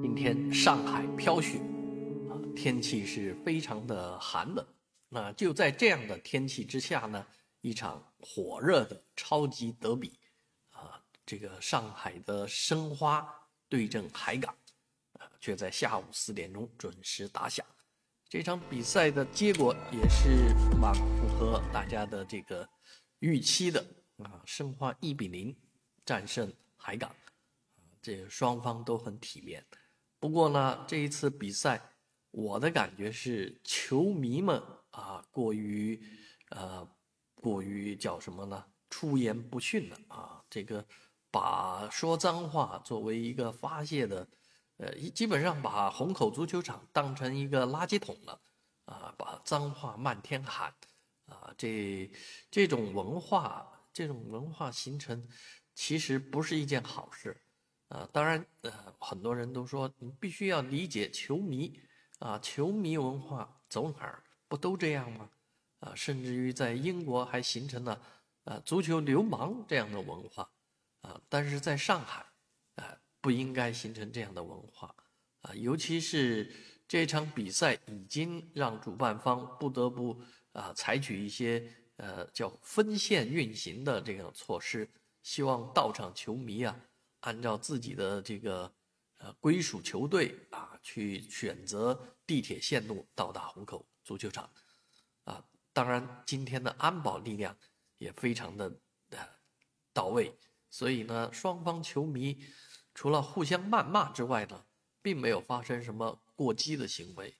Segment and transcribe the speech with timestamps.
[0.00, 1.58] 今天上海飘雪，
[2.28, 4.64] 啊，天气是非常的寒冷。
[5.08, 7.26] 那就在这样的天气之下呢，
[7.60, 10.18] 一场火热的超级德比，
[10.70, 13.28] 啊，这个上海的申花
[13.68, 14.56] 对阵海港，
[15.14, 17.66] 啊，却在下午四点钟准时打响。
[18.28, 22.68] 这场比赛的结果也是蛮符合大家的这个
[23.18, 23.84] 预期的，
[24.18, 25.56] 啊，申花一比零
[26.04, 27.12] 战胜海港，
[28.00, 29.64] 这双方都很体面。
[30.20, 31.80] 不过呢，这一次比赛，
[32.32, 36.02] 我的感觉是球迷们啊，过于，
[36.50, 36.88] 呃，
[37.34, 38.64] 过于叫什么呢？
[38.90, 40.42] 出言不逊了啊！
[40.50, 40.84] 这个
[41.30, 44.26] 把说脏话作为一个发泄的，
[44.78, 48.40] 呃，基本上把虹口足球场当成一个垃圾桶了
[48.86, 49.14] 啊！
[49.16, 50.74] 把脏话漫天喊
[51.26, 51.54] 啊！
[51.56, 52.10] 这
[52.50, 55.28] 这种文化，这种文化形成，
[55.74, 57.36] 其实不是一件好事。
[57.88, 58.44] 啊，当然，
[59.08, 61.80] 很多人都说你必须要理解球迷，
[62.18, 65.30] 啊，球迷文化走哪儿不都这样吗？
[65.78, 68.02] 啊，甚至于在英国还形成了，
[68.44, 70.50] 呃，足球流氓这样的文化，
[71.00, 72.26] 啊，但是在上海，
[72.74, 74.94] 啊，不应该形成这样的文化，
[75.40, 76.52] 啊，尤其是
[76.86, 80.20] 这场比赛已经让主办方不得不
[80.52, 84.86] 啊采取一些呃叫分线运行的这个措施，
[85.22, 86.78] 希望到场球迷啊。
[87.20, 88.72] 按照自己的这个
[89.18, 94.50] 呃归属球队啊，去选择地铁线路到达虹口足球场，
[95.24, 97.56] 啊，当然今天的安保力量
[97.98, 99.18] 也非常的呃
[99.92, 100.32] 到位，
[100.70, 102.44] 所以呢，双方球迷
[102.94, 104.64] 除了互相谩骂之外呢，
[105.02, 107.36] 并没有发生什么过激的行为，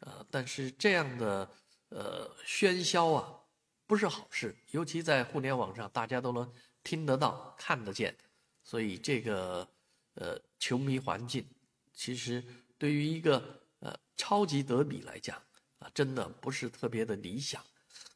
[0.00, 1.50] 呃，但是这样的
[1.90, 3.40] 呃喧嚣啊，
[3.86, 8.16] 不是好事，尤其在互联网上，大家都能听得到、看得见。
[8.62, 9.68] 所以这个
[10.14, 11.46] 呃球迷环境，
[11.92, 12.44] 其实
[12.76, 15.36] 对于一个呃超级德比来讲
[15.78, 17.64] 啊，真的不是特别的理想。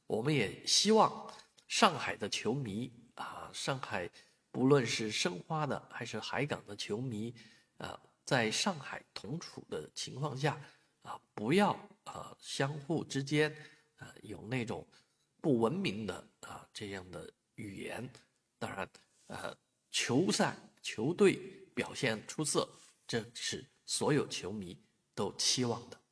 [0.06, 1.32] 我们也希望
[1.66, 4.10] 上海的球迷啊，上海
[4.50, 7.34] 不论是申花的还是海港的球迷
[7.78, 10.60] 啊，在上海同处的情况下
[11.02, 11.72] 啊，不要
[12.04, 13.54] 啊相互之间
[13.96, 14.86] 啊有那种
[15.40, 18.08] 不文明的啊这样的语言。
[18.58, 18.88] 当然
[19.27, 19.56] 呃。
[19.96, 21.38] 球赛球队
[21.74, 26.03] 表现出色，这是所有球迷都期望的。